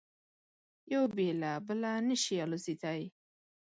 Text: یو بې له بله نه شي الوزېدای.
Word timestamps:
یو 0.93 1.03
بې 1.15 1.27
له 1.41 1.51
بله 1.67 1.91
نه 2.07 2.15
شي 2.23 2.35
الوزېدای. 2.43 3.01